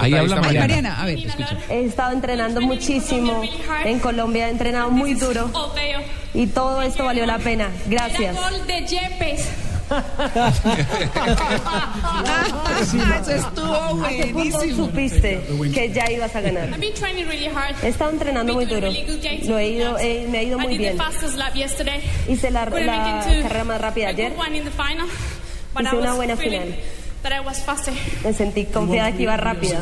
[0.00, 0.60] Ahí habla Mariana.
[0.60, 1.58] Mariana, a ver, escucha.
[1.68, 3.42] He estado entrenando muchísimo.
[3.84, 5.50] En Colombia he entrenado muy duro.
[6.34, 7.70] Y todo esto valió la pena.
[7.86, 8.36] Gracias.
[8.66, 9.48] de Yepes.
[13.20, 14.86] Eso estuvo ¿A qué punto buenísimo.
[14.86, 15.40] supiste
[15.74, 16.68] que ya ibas a ganar?
[17.82, 18.88] He estado entrenando muy duro.
[19.44, 20.96] Lo he ido, eh, me ha ido muy bien.
[22.28, 24.32] Hice la, la carrera más rápida ayer.
[25.80, 26.74] Hice una buena final.
[27.22, 27.92] That I was faster.
[28.24, 29.80] Me sentí confiada que iba rápida.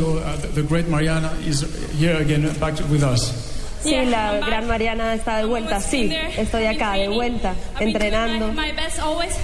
[0.55, 1.65] The great Mariana is
[1.99, 3.33] here again back with us.
[3.83, 5.81] Sí, la gran Mariana está de vuelta.
[5.81, 9.37] Sí, estoy acá de vuelta, entrenando, My best always.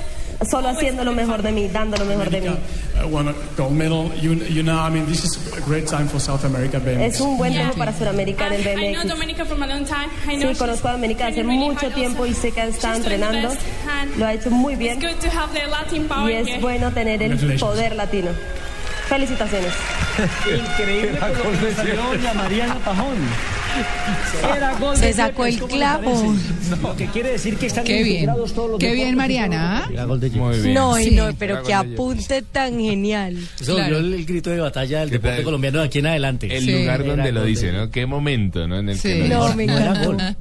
[0.48, 2.48] Solo haciendo lo mejor de mí, dando lo mejor de mí.
[2.48, 4.10] Uh, won a gold medal.
[4.20, 7.14] You, you know, I mean, this is a great time for South America BMX.
[7.14, 9.08] Es un buen tiempo para Sudamérica en el I know BMX.
[9.08, 10.08] Dominica from a long time.
[10.28, 13.50] I know Sí, conozco a Dominica hace mucho tiempo y sé que ha estado entrenando.
[14.16, 16.60] Lo ha hecho muy bien It's good to have the Latin y power es here.
[16.60, 18.30] bueno tener el poder latino.
[19.08, 19.72] Felicitaciones.
[22.34, 23.16] Mariana Pajón.
[24.56, 26.34] Era gol Se sacó el ¿cómo le clavo.
[26.82, 28.08] Lo que quiere decir que están Qué bien.
[28.16, 29.78] integrados todos los Qué bien, Mariana.
[29.84, 29.88] ¿ah?
[29.92, 30.42] Era gol de Yepes.
[30.42, 30.74] Muy bien.
[30.74, 31.10] No, y Sí.
[31.14, 33.36] no, pero de apunte tan genial.
[33.60, 33.96] Eso Claro.
[33.96, 35.44] volvió el grito de batalla del ¿Qué deporte tal?
[35.44, 36.56] colombiano de aquí en adelante.
[36.56, 36.72] El Sí.
[36.72, 37.72] lugar donde Era lo dice.
[37.72, 37.90] ¿no?
[37.90, 38.78] Qué momento, ¿no?
[38.78, 39.08] En el Sí.
[39.08, 40.12] que No, me No encantó.
[40.12, 40.36] gol.